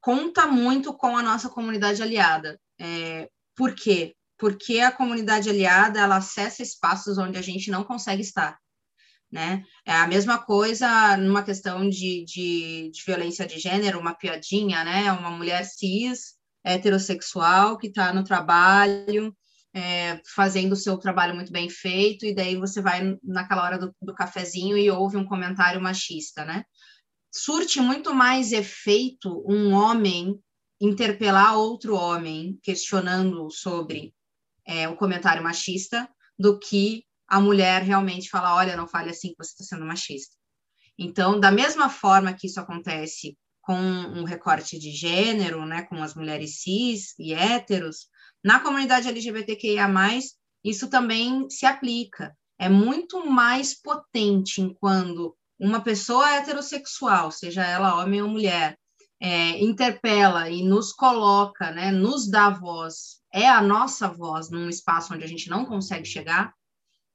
[0.00, 2.58] conta muito com a nossa comunidade aliada.
[2.80, 4.16] É, por quê?
[4.36, 8.58] Porque a comunidade aliada ela acessa espaços onde a gente não consegue estar.
[9.30, 9.62] Né?
[9.86, 15.12] É a mesma coisa numa questão de, de, de violência de gênero, uma piadinha, né?
[15.12, 19.32] Uma mulher cis, heterossexual, que está no trabalho,
[19.72, 23.94] é, fazendo o seu trabalho muito bem feito, e daí você vai naquela hora do,
[24.02, 26.64] do cafezinho e ouve um comentário machista, né?
[27.32, 30.36] Surte muito mais efeito um homem
[30.80, 34.12] interpelar outro homem questionando sobre
[34.66, 39.52] é, o comentário machista do que a mulher realmente falar, olha, não fale assim você
[39.52, 40.34] está sendo machista.
[40.98, 46.14] Então, da mesma forma que isso acontece com um recorte de gênero, né, com as
[46.14, 48.08] mulheres cis e héteros,
[48.42, 49.88] na comunidade LGBTQIA+,
[50.64, 52.36] isso também se aplica.
[52.58, 58.76] É muito mais potente quando uma pessoa heterossexual, seja ela homem ou mulher,
[59.20, 65.14] é, interpela e nos coloca, né, nos dá voz, é a nossa voz num espaço
[65.14, 66.52] onde a gente não consegue chegar,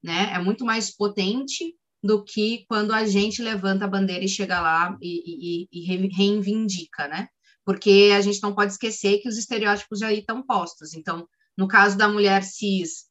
[0.06, 4.62] né, é muito mais potente do que quando a gente levanta a bandeira e chega
[4.62, 7.28] lá e, e, e reivindica, né?
[7.66, 10.94] porque a gente não pode esquecer que os estereótipos já estão postos.
[10.94, 13.06] Então, no caso da mulher cis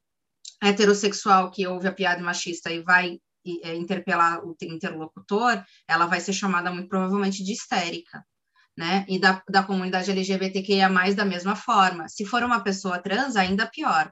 [0.62, 3.18] heterossexual que ouve a piada machista e vai
[3.62, 8.24] é, interpelar o interlocutor, ela vai ser chamada muito provavelmente de histérica.
[8.76, 9.04] Né?
[9.08, 12.08] E da, da comunidade LGBTQIA+, da mesma forma.
[12.08, 14.10] Se for uma pessoa trans, ainda pior,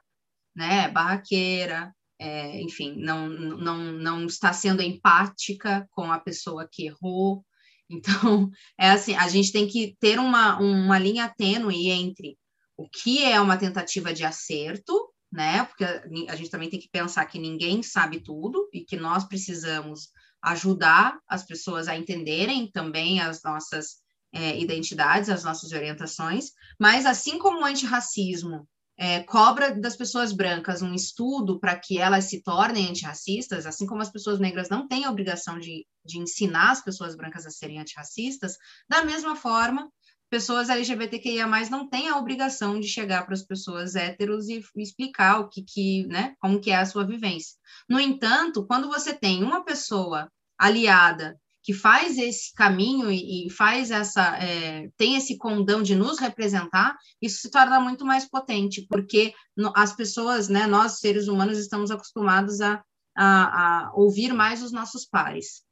[0.55, 0.87] né?
[0.87, 1.93] Barraqueira,
[2.23, 7.43] é, enfim, não, não, não está sendo empática com a pessoa que errou,
[7.89, 12.37] então, é assim, a gente tem que ter uma, uma linha tênue entre
[12.77, 14.93] o que é uma tentativa de acerto,
[15.31, 15.65] né?
[15.65, 20.09] Porque a gente também tem que pensar que ninguém sabe tudo e que nós precisamos
[20.41, 24.01] ajudar as pessoas a entenderem também as nossas
[24.33, 30.81] é, identidades, as nossas orientações, mas assim como o antirracismo é, cobra das pessoas brancas
[30.81, 35.05] um estudo para que elas se tornem antirracistas, assim como as pessoas negras não têm
[35.05, 39.89] a obrigação de, de ensinar as pessoas brancas a serem antirracistas, da mesma forma,
[40.29, 45.47] pessoas LGBTQIA+, não têm a obrigação de chegar para as pessoas héteros e explicar o
[45.47, 47.55] que, que, né, como que é a sua vivência.
[47.87, 53.89] No entanto, quando você tem uma pessoa aliada que faz esse caminho e, e faz
[53.89, 59.33] essa é, tem esse condão de nos representar, isso se torna muito mais potente, porque
[59.75, 62.83] as pessoas, né, nós seres humanos estamos acostumados a,
[63.15, 65.63] a, a ouvir mais os nossos pares.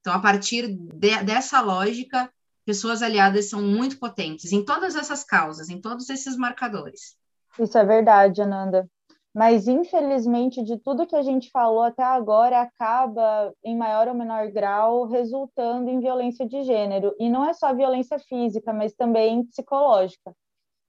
[0.00, 2.32] Então, a partir de, dessa lógica,
[2.64, 7.16] pessoas aliadas são muito potentes em todas essas causas, em todos esses marcadores.
[7.58, 8.88] Isso é verdade, Ananda
[9.34, 14.48] mas infelizmente de tudo que a gente falou até agora acaba em maior ou menor
[14.50, 20.34] grau resultando em violência de gênero e não é só violência física, mas também psicológica.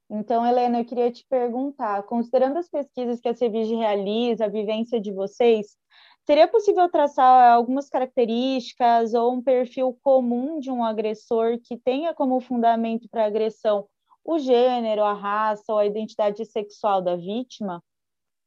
[0.09, 4.99] Então, Helena, eu queria te perguntar, considerando as pesquisas que a CEVIG realiza, a vivência
[4.99, 5.77] de vocês,
[6.25, 12.39] seria possível traçar algumas características ou um perfil comum de um agressor que tenha como
[12.41, 13.87] fundamento para agressão
[14.23, 17.81] o gênero, a raça ou a identidade sexual da vítima?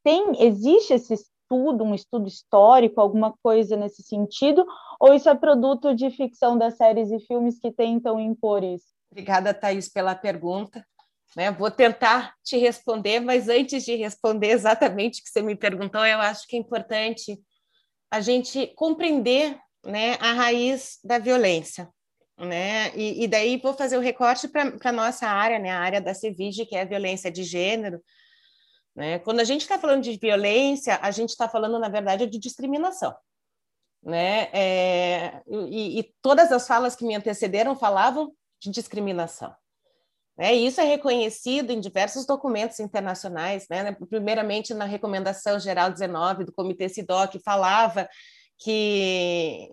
[0.07, 4.65] Tem, existe esse estudo, um estudo histórico, alguma coisa nesse sentido?
[5.01, 8.85] Ou isso é produto de ficção das séries e filmes que tentam impor isso?
[9.11, 10.81] Obrigada, Thaís, pela pergunta.
[11.35, 11.51] Né?
[11.51, 16.21] Vou tentar te responder, mas antes de responder exatamente o que você me perguntou, eu
[16.21, 17.37] acho que é importante
[18.09, 21.89] a gente compreender né, a raiz da violência.
[22.39, 22.95] Né?
[22.95, 26.13] E, e daí vou fazer o recorte para a nossa área, né, a área da
[26.13, 28.01] CIVIG, que é a violência de gênero.
[28.97, 29.19] Né?
[29.19, 33.15] Quando a gente está falando de violência, a gente está falando, na verdade, de discriminação.
[34.01, 34.49] Né?
[34.51, 39.55] É, e, e todas as falas que me antecederam falavam de discriminação.
[40.35, 40.55] Né?
[40.55, 43.95] E isso é reconhecido em diversos documentos internacionais, né?
[44.09, 48.09] primeiramente na Recomendação Geral 19 do Comitê CIDOC, que falava
[48.57, 49.69] que,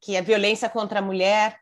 [0.00, 1.60] que a violência contra a mulher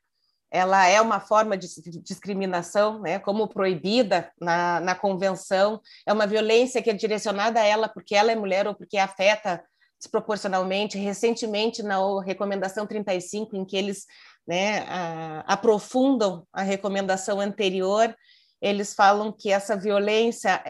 [0.55, 1.67] ela é uma forma de
[2.01, 7.89] discriminação, né, como proibida na, na convenção, é uma violência que é direcionada a ela
[7.89, 9.65] porque ela é mulher ou porque afeta
[9.99, 10.97] desproporcionalmente.
[10.97, 14.07] Recentemente, na recomendação 35, em que eles
[14.47, 18.15] né, a, aprofundam a recomendação anterior,
[18.63, 20.63] eles falam que essa violência,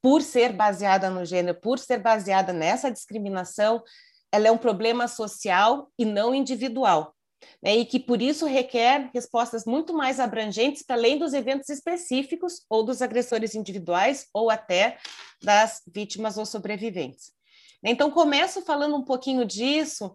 [0.00, 3.82] por ser baseada no gênero, por ser baseada nessa discriminação,
[4.30, 7.12] ela é um problema social e não individual.
[7.62, 12.64] Né, e que por isso requer respostas muito mais abrangentes para além dos eventos específicos
[12.68, 14.98] ou dos agressores individuais ou até
[15.42, 17.32] das vítimas ou sobreviventes.
[17.84, 20.12] Então começo falando um pouquinho disso,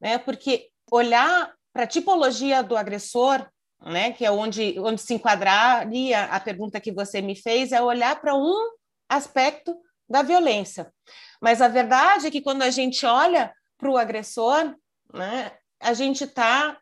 [0.00, 3.46] né, porque olhar para a tipologia do agressor,
[3.82, 8.20] né, que é onde, onde se enquadraria a pergunta que você me fez, é olhar
[8.20, 8.54] para um
[9.08, 9.76] aspecto
[10.08, 10.92] da violência.
[11.40, 14.74] Mas a verdade é que quando a gente olha para o agressor,
[15.14, 16.78] né, a gente está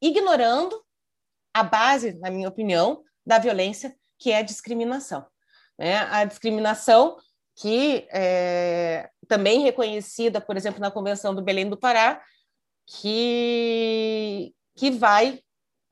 [0.00, 0.84] ignorando
[1.54, 5.26] a base, na minha opinião, da violência, que é a discriminação.
[5.78, 5.96] Né?
[5.96, 7.16] A discriminação
[7.58, 12.22] que é também reconhecida, por exemplo, na Convenção do Belém do Pará,
[12.86, 15.40] que, que vai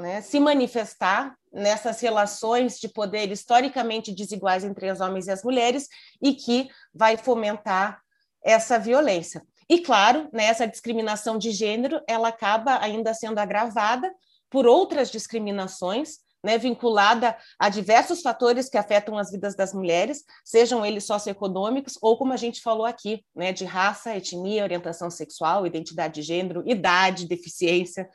[0.00, 5.88] né, se manifestar nessas relações de poder historicamente desiguais entre os homens e as mulheres
[6.20, 8.00] e que vai fomentar
[8.42, 9.42] essa violência.
[9.68, 14.12] E claro, né, essa discriminação de gênero, ela acaba ainda sendo agravada
[14.50, 20.84] por outras discriminações, né, vinculada a diversos fatores que afetam as vidas das mulheres, sejam
[20.84, 26.14] eles socioeconômicos ou, como a gente falou aqui, né, de raça, etnia, orientação sexual, identidade
[26.14, 28.08] de gênero, idade, deficiência,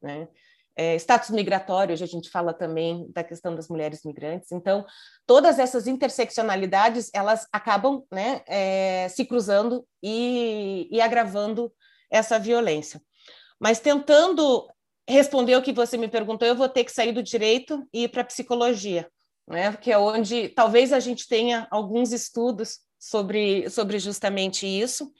[0.00, 0.28] né,
[0.76, 4.52] é, status migratório, hoje a gente fala também da questão das mulheres migrantes.
[4.52, 4.84] Então,
[5.26, 11.72] todas essas interseccionalidades, elas acabam né, é, se cruzando e, e agravando
[12.10, 13.00] essa violência.
[13.60, 14.66] Mas tentando
[15.08, 18.08] responder o que você me perguntou, eu vou ter que sair do direito e ir
[18.08, 19.08] para a psicologia,
[19.48, 19.76] né?
[19.76, 25.12] que é onde talvez a gente tenha alguns estudos sobre, sobre justamente isso.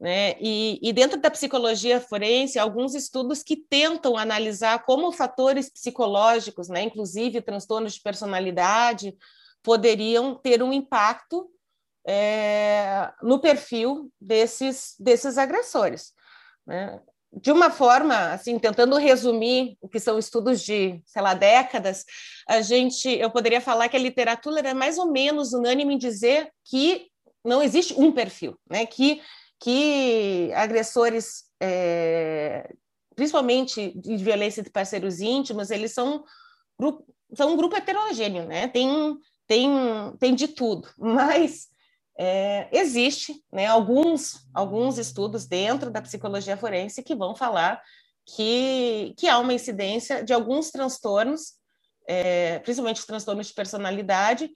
[0.00, 0.36] Né?
[0.40, 6.82] E, e, dentro da psicologia forense, alguns estudos que tentam analisar como fatores psicológicos, né,
[6.82, 9.16] inclusive transtornos de personalidade,
[9.60, 11.50] poderiam ter um impacto
[12.06, 16.12] é, no perfil desses, desses agressores.
[16.64, 17.00] Né?
[17.32, 22.04] de uma forma, assim, tentando resumir o que são estudos de, sei lá, décadas,
[22.48, 26.50] a gente, eu poderia falar que a literatura é mais ou menos unânime em dizer
[26.64, 27.06] que
[27.44, 28.86] não existe um perfil, né?
[28.86, 29.20] Que
[29.60, 32.72] que agressores, é,
[33.14, 36.24] principalmente de violência de parceiros íntimos, eles são
[37.34, 38.68] são um grupo heterogêneo, né?
[38.68, 39.16] Tem
[39.46, 39.70] tem
[40.18, 41.68] tem de tudo, mas
[42.18, 47.80] é, existe né, alguns, alguns estudos dentro da psicologia forense que vão falar
[48.26, 51.52] que, que há uma incidência de alguns transtornos,
[52.08, 54.50] é, principalmente transtornos de personalidade,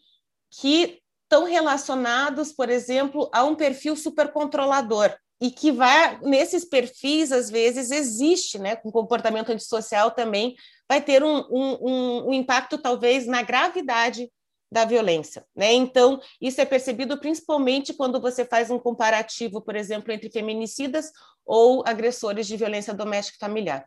[0.50, 1.01] que
[1.32, 7.90] estão relacionados, por exemplo, a um perfil supercontrolador e que vai nesses perfis às vezes
[7.90, 10.54] existe, né, com comportamento antissocial também
[10.86, 14.30] vai ter um, um, um impacto talvez na gravidade
[14.70, 15.44] da violência.
[15.56, 15.72] Né?
[15.72, 21.10] Então, isso é percebido principalmente quando você faz um comparativo, por exemplo, entre feminicidas
[21.46, 23.86] ou agressores de violência doméstica e familiar.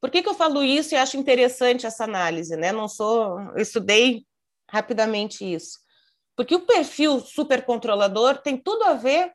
[0.00, 2.56] Por que, que eu falo isso e acho interessante essa análise?
[2.56, 2.70] Né?
[2.70, 4.24] Não sou, estudei
[4.70, 5.83] rapidamente isso.
[6.36, 9.32] Porque o perfil supercontrolador tem tudo a ver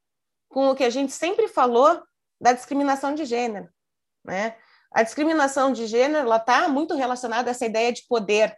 [0.49, 2.01] com o que a gente sempre falou
[2.39, 3.69] da discriminação de gênero.
[4.23, 4.55] Né?
[4.91, 8.57] A discriminação de gênero está muito relacionada a essa ideia de poder,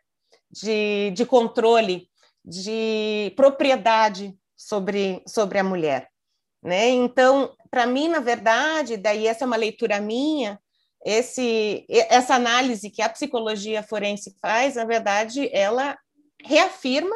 [0.50, 2.10] de, de controle,
[2.44, 6.10] de propriedade sobre, sobre a mulher.
[6.64, 6.90] Né?
[6.90, 10.60] Então, para mim, na verdade, daí essa é uma leitura minha,
[11.04, 15.98] esse, essa análise que a psicologia forense faz, na verdade, ela
[16.44, 17.16] reafirma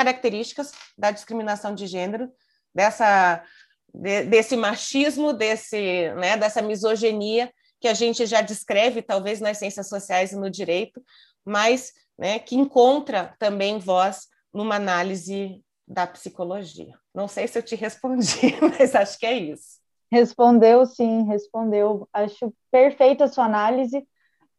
[0.00, 2.32] características da discriminação de gênero,
[2.74, 3.44] dessa,
[3.92, 9.88] de, desse machismo, desse, né, dessa misoginia que a gente já descreve, talvez, nas ciências
[9.88, 11.02] sociais e no direito,
[11.44, 16.94] mas né, que encontra também voz numa análise da psicologia.
[17.14, 19.80] Não sei se eu te respondi, mas acho que é isso.
[20.10, 22.08] Respondeu, sim, respondeu.
[22.12, 24.06] Acho perfeita a sua análise.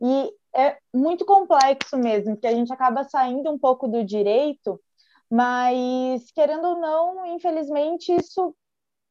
[0.01, 4.79] E é muito complexo mesmo, porque a gente acaba saindo um pouco do direito,
[5.31, 8.53] mas querendo ou não, infelizmente, isso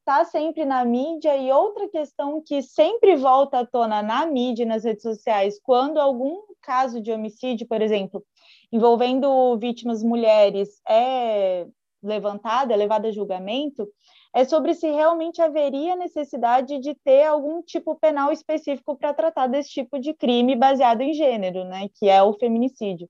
[0.00, 1.36] está sempre na mídia.
[1.36, 5.98] E outra questão que sempre volta à tona na mídia e nas redes sociais, quando
[5.98, 8.22] algum caso de homicídio, por exemplo,
[8.70, 11.66] envolvendo vítimas mulheres é
[12.02, 13.88] levantado, é levado a julgamento,
[14.34, 19.70] é sobre se realmente haveria necessidade de ter algum tipo penal específico para tratar desse
[19.70, 23.08] tipo de crime baseado em gênero, né, que é o feminicídio.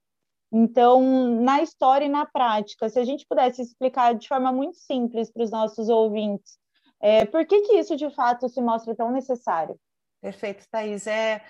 [0.52, 1.00] Então,
[1.40, 5.44] na história e na prática, se a gente pudesse explicar de forma muito simples para
[5.44, 6.58] os nossos ouvintes,
[7.00, 9.78] é, por que, que isso de fato se mostra tão necessário?
[10.20, 11.06] Perfeito, Thais.
[11.06, 11.42] É,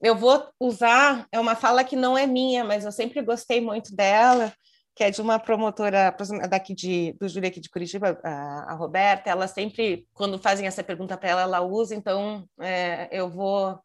[0.00, 3.94] eu vou usar, é uma fala que não é minha, mas eu sempre gostei muito
[3.94, 4.52] dela,
[4.96, 6.14] que é de uma promotora
[6.50, 10.82] daqui de, do júri aqui de Curitiba, a, a Roberta, ela sempre, quando fazem essa
[10.82, 13.78] pergunta para ela, ela usa, então é, eu vou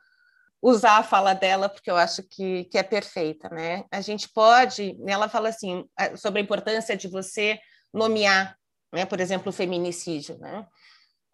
[0.62, 3.86] usar a fala dela, porque eu acho que, que é perfeita, né?
[3.92, 5.86] A gente pode, ela fala assim,
[6.16, 7.60] sobre a importância de você
[7.94, 8.58] nomear,
[8.92, 10.66] né, por exemplo, o feminicídio, né?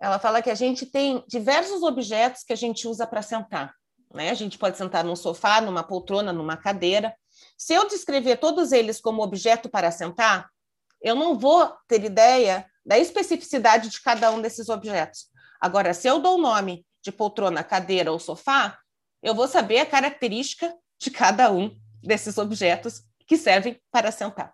[0.01, 3.73] Ela fala que a gente tem diversos objetos que a gente usa para sentar,
[4.13, 4.29] né?
[4.29, 7.15] A gente pode sentar num sofá, numa poltrona, numa cadeira,
[7.57, 10.49] se eu descrever todos eles como objeto para sentar,
[11.01, 15.27] eu não vou ter ideia da especificidade de cada um desses objetos.
[15.59, 18.77] Agora, se eu dou o nome de poltrona, cadeira ou sofá,
[19.23, 24.53] eu vou saber a característica de cada um desses objetos que servem para sentar.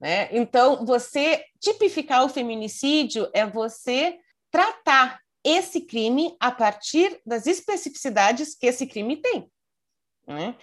[0.00, 0.28] Né?
[0.32, 4.18] Então, você tipificar o feminicídio é você
[4.50, 9.50] tratar esse crime a partir das especificidades que esse crime tem.
[10.26, 10.54] Né?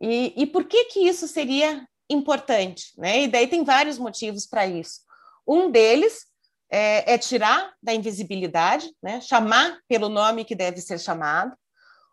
[0.00, 2.92] E, e por que que isso seria importante?
[2.98, 3.22] Né?
[3.22, 5.00] E daí tem vários motivos para isso.
[5.46, 6.26] Um deles
[6.70, 9.20] é, é, tirar da invisibilidade, né?
[9.20, 11.54] chamar pelo nome que deve ser chamado.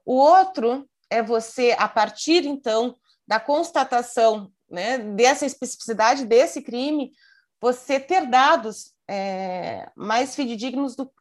[0.06, 2.96] O outro é você, a partir, então,
[3.28, 7.12] da constatação né, dessa especificidade desse crime,
[7.60, 11.12] você ter dados é, mais fidedignos do,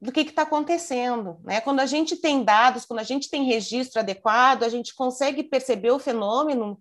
[0.00, 1.38] do que está acontecendo.
[1.44, 1.60] Né?
[1.60, 5.90] Quando a gente tem dados, quando a gente tem registro adequado, a gente consegue perceber
[5.90, 6.80] o fenômeno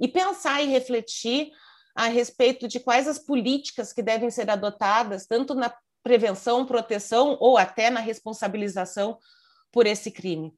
[0.00, 1.50] e pensar e refletir
[1.94, 5.72] a respeito de quais as políticas que devem ser adotadas, tanto na
[6.02, 9.18] prevenção, proteção ou até na responsabilização
[9.72, 10.54] por esse crime.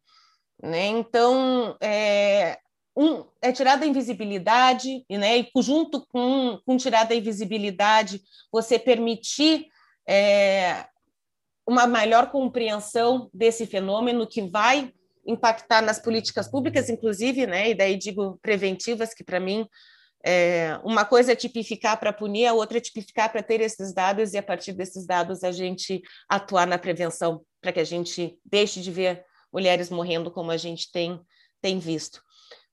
[0.62, 0.86] Né?
[0.86, 2.58] Então, é,
[2.96, 5.38] um, é tirar da invisibilidade, né?
[5.38, 8.20] e junto com, com tirar da invisibilidade,
[8.52, 9.66] você permitir
[10.08, 10.86] é,
[11.66, 14.92] uma maior compreensão desse fenômeno que vai
[15.26, 17.70] impactar nas políticas públicas, inclusive, né?
[17.70, 19.66] E daí digo preventivas, que para mim
[20.24, 24.34] é, uma coisa é tipificar para punir, a outra é tipificar para ter esses dados
[24.34, 28.80] e a partir desses dados a gente atuar na prevenção para que a gente deixe
[28.80, 31.20] de ver mulheres morrendo como a gente tem
[31.60, 32.22] tem visto.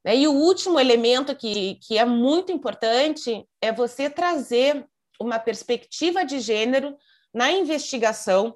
[0.03, 0.15] Né?
[0.15, 4.87] E o último elemento que, que é muito importante é você trazer
[5.19, 6.95] uma perspectiva de gênero
[7.33, 8.55] na investigação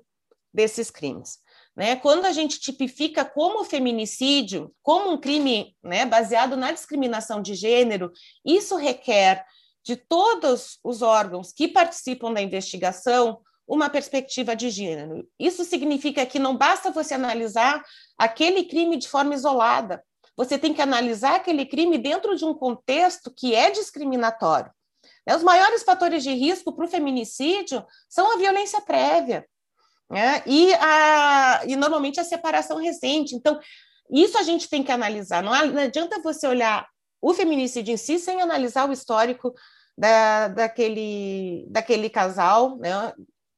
[0.53, 1.39] desses crimes.
[1.76, 1.95] Né?
[1.95, 8.11] Quando a gente tipifica como feminicídio, como um crime né, baseado na discriminação de gênero,
[8.45, 9.45] isso requer
[9.84, 13.41] de todos os órgãos que participam da investigação
[13.72, 15.26] uma perspectiva de gênero.
[15.39, 17.82] Isso significa que não basta você analisar
[18.17, 20.03] aquele crime de forma isolada,
[20.36, 24.69] você tem que analisar aquele crime dentro de um contexto que é discriminatório.
[25.26, 25.36] Né?
[25.36, 29.45] Os maiores fatores de risco para o feminicídio são a violência prévia,
[30.09, 30.43] né?
[30.45, 33.36] E, a, e normalmente a separação recente.
[33.36, 33.57] Então,
[34.11, 35.41] isso a gente tem que analisar.
[35.41, 36.86] Não, adianta você olhar
[37.22, 39.53] o feminicídio em si sem analisar o histórico
[39.97, 43.13] da, daquele, daquele casal, né?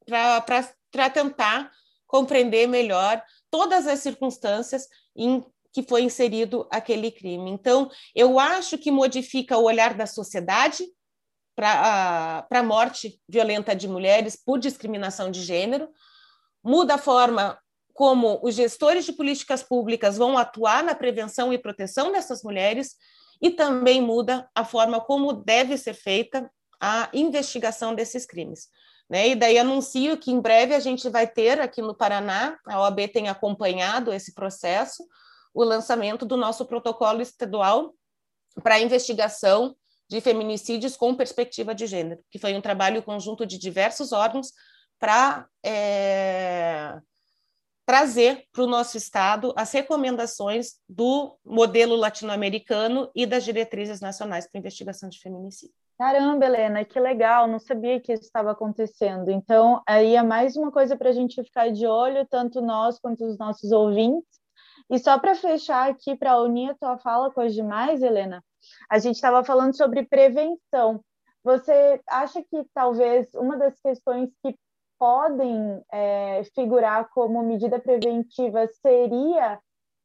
[0.05, 1.71] Para tentar
[2.07, 7.49] compreender melhor todas as circunstâncias em que foi inserido aquele crime.
[7.49, 10.85] Então, eu acho que modifica o olhar da sociedade
[11.55, 15.89] para a morte violenta de mulheres por discriminação de gênero,
[16.63, 17.59] muda a forma
[17.93, 22.95] como os gestores de políticas públicas vão atuar na prevenção e proteção dessas mulheres
[23.41, 26.49] e também muda a forma como deve ser feita
[26.79, 28.67] a investigação desses crimes.
[29.09, 29.29] Né?
[29.29, 33.07] E daí anuncio que em breve a gente vai ter aqui no Paraná, a OAB
[33.09, 35.03] tem acompanhado esse processo,
[35.53, 37.93] o lançamento do nosso protocolo estadual
[38.61, 39.75] para investigação
[40.09, 44.51] de feminicídios com perspectiva de gênero, que foi um trabalho conjunto de diversos órgãos
[44.99, 46.99] para é,
[47.85, 54.59] trazer para o nosso Estado as recomendações do modelo latino-americano e das diretrizes nacionais para
[54.59, 55.82] investigação de feminicídio.
[55.97, 59.29] Caramba, Helena, que legal, não sabia que isso estava acontecendo.
[59.29, 63.23] Então, aí é mais uma coisa para a gente ficar de olho, tanto nós quanto
[63.25, 64.27] os nossos ouvintes.
[64.89, 68.43] E só para fechar aqui, para unir a tua fala com as demais, Helena,
[68.89, 71.01] a gente estava falando sobre prevenção.
[71.43, 74.55] Você acha que talvez uma das questões que
[74.97, 79.59] podem é, figurar como medida preventiva seria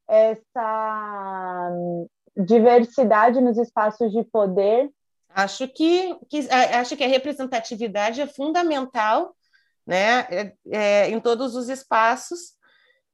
[0.09, 1.71] essa
[2.37, 4.91] diversidade nos espaços de poder?
[5.35, 9.37] Acho que, que acho que a representatividade é fundamental,
[9.87, 12.57] né, é, é, em todos os espaços.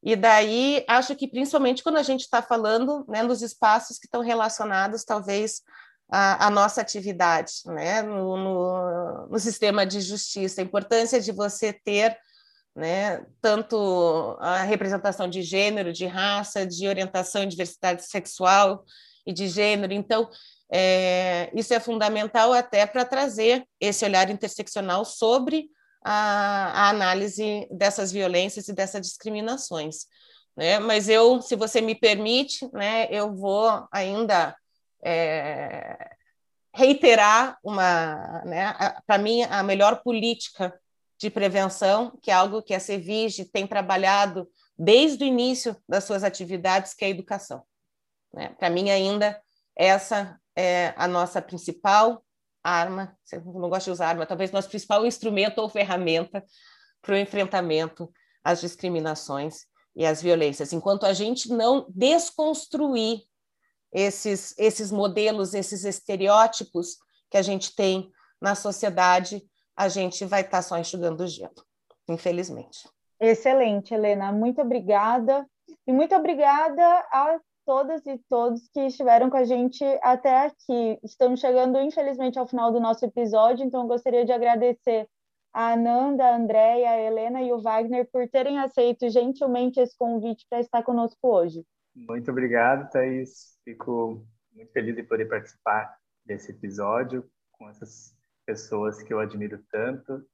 [0.03, 4.21] E daí acho que principalmente quando a gente está falando, né, nos espaços que estão
[4.21, 5.63] relacionados, talvez
[6.09, 12.17] a, nossa atividade né, no, no, no, sistema de justiça, a importância de você ter
[12.77, 18.85] né, tanto a representação de gênero, de raça, de orientação e diversidade sexual
[19.27, 19.93] e de gênero.
[19.93, 20.29] Então,
[20.73, 25.69] é, isso é fundamental até para trazer esse olhar interseccional sobre
[26.05, 30.07] a, a, análise dessas violências e dessas discriminações.
[30.57, 30.79] Né?
[30.79, 34.57] Mas eu, se você me permite, né, eu vou ainda
[35.05, 36.11] é,
[36.75, 38.75] reiterar uma, né,
[39.07, 40.75] para mim, a melhor política
[41.19, 46.25] de prevenção, que é algo que a Cevige tem trabalhado desde o início das suas
[46.25, 47.63] atividades, que é a educação.
[48.35, 48.55] Né?
[48.59, 49.41] Para mim, ainda,
[49.77, 52.23] essa é a nossa principal
[52.63, 56.43] arma, não gosto de usar arma, talvez nosso principal instrumento ou ferramenta
[57.03, 58.11] para o enfrentamento
[58.43, 60.73] às discriminações e às violências.
[60.73, 63.23] Enquanto a gente não desconstruir
[63.93, 66.97] esses, esses modelos, esses estereótipos
[67.31, 68.11] que a gente tem
[68.41, 69.43] na sociedade,
[69.77, 71.55] a gente vai estar tá só enxugando o gelo,
[72.09, 72.89] infelizmente.
[73.21, 74.33] Excelente, Helena.
[74.33, 75.47] Muito obrigada.
[75.87, 76.83] E muito obrigada
[77.13, 80.99] a todas e todos que estiveram com a gente até aqui.
[81.03, 85.09] Estamos chegando, infelizmente, ao final do nosso episódio, então gostaria de agradecer
[85.53, 90.45] a Ananda, a Andréia, a Helena e o Wagner por terem aceito gentilmente esse convite
[90.51, 91.65] para estar conosco hoje.
[91.95, 93.57] Muito obrigado, Thaís.
[93.65, 98.13] Fico muito feliz de poder participar desse episódio com essas
[98.45, 100.25] pessoas que eu admiro tanto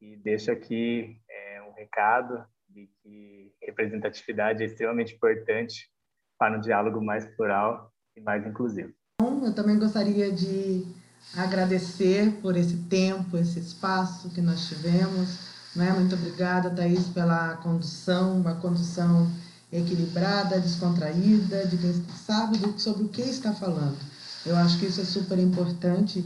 [0.00, 5.90] e deixo aqui é, um recado de que representatividade é extremamente importante
[6.38, 8.92] para um diálogo mais plural e mais inclusivo.
[9.20, 10.86] Eu também gostaria de
[11.34, 15.38] agradecer por esse tempo, esse espaço que nós tivemos.
[15.74, 15.90] Né?
[15.92, 19.30] Muito obrigada, Thaís, pela condução, uma condução
[19.72, 21.92] equilibrada, descontraída, de quem
[22.24, 23.96] sabe sobre o que está falando.
[24.44, 26.24] Eu acho que isso é super importante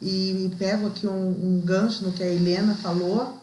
[0.00, 3.38] e pego aqui um, um gancho no que a Helena falou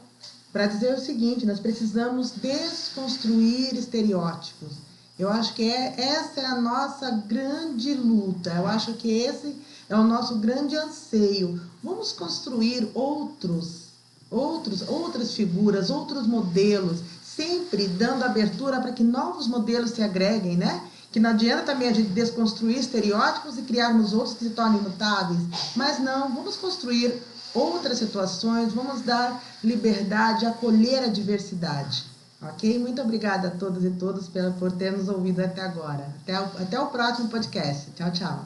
[0.51, 4.88] para dizer o seguinte: nós precisamos desconstruir estereótipos.
[5.19, 8.51] Eu acho que é, essa é a nossa grande luta.
[8.51, 9.53] Eu acho que esse
[9.89, 11.61] é o nosso grande anseio.
[11.83, 13.89] Vamos construir outros,
[14.31, 20.87] outros, outras figuras, outros modelos sempre dando abertura para que novos modelos se agreguem, né?
[21.11, 25.41] Que não adianta também a gente desconstruir estereótipos e criarmos outros que se tornem mutáveis,
[25.75, 27.21] mas não, vamos construir
[27.53, 32.08] outras situações, vamos dar liberdade, acolher a diversidade.
[32.41, 32.79] Ok?
[32.79, 36.15] Muito obrigada a todas e todos por ter nos ouvido até agora.
[36.21, 37.91] Até o, até o próximo podcast.
[37.91, 38.45] Tchau, tchau.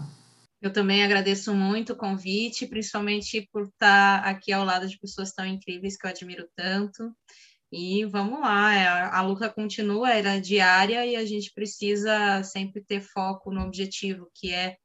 [0.61, 5.45] Eu também agradeço muito o convite, principalmente por estar aqui ao lado de pessoas tão
[5.45, 7.13] incríveis que eu admiro tanto.
[7.71, 13.01] E vamos lá, é, a, luta continua, era diária e a gente precisa sempre ter
[13.01, 14.77] foco no objetivo, que é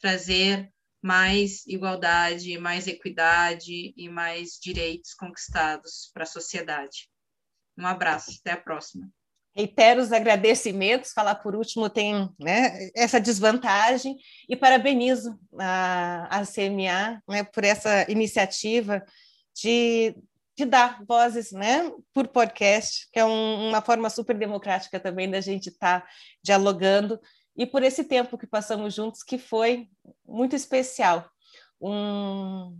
[0.00, 0.70] trazer
[1.02, 7.08] mais igualdade, mais equidade e mais direitos conquistados para a sociedade.
[7.78, 9.08] Um abraço, até a próxima.
[9.54, 14.16] Reitero os agradecimentos, falar por último tem né, essa desvantagem,
[14.48, 19.02] e parabenizo a, a CMA né, por essa iniciativa
[19.54, 20.14] de
[20.56, 25.40] de dar vozes né, por podcast, que é um, uma forma super democrática também da
[25.40, 26.08] gente estar tá
[26.42, 27.20] dialogando,
[27.54, 29.88] e por esse tempo que passamos juntos, que foi
[30.26, 31.28] muito especial.
[31.80, 32.74] Um,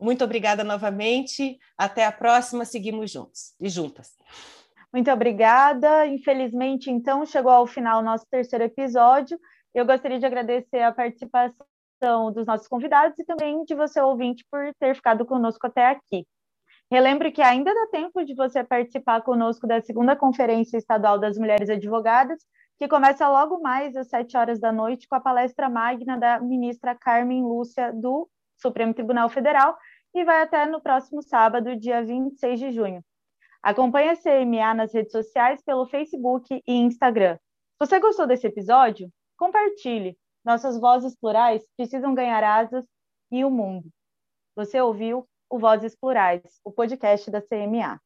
[0.00, 4.16] muito obrigada novamente, até a próxima, seguimos juntos e juntas.
[4.92, 6.06] Muito obrigada.
[6.06, 9.38] Infelizmente, então, chegou ao final o nosso terceiro episódio.
[9.74, 14.72] Eu gostaria de agradecer a participação dos nossos convidados e também de você, ouvinte, por
[14.78, 16.26] ter ficado conosco até aqui.
[16.90, 21.68] Relembro que ainda dá tempo de você participar conosco da segunda Conferência Estadual das Mulheres
[21.68, 22.40] Advogadas,
[22.78, 26.94] que começa logo mais às sete horas da noite com a palestra magna da ministra
[26.94, 29.76] Carmen Lúcia do Supremo Tribunal Federal
[30.14, 33.04] e vai até no próximo sábado, dia 26 de junho.
[33.62, 37.38] Acompanhe a CMA nas redes sociais pelo Facebook e Instagram.
[37.78, 40.16] Você gostou desse episódio, compartilhe.
[40.44, 42.86] Nossas vozes plurais precisam ganhar asas
[43.30, 43.90] e o mundo.
[44.54, 48.00] Você ouviu o Vozes Plurais, o podcast da CMA.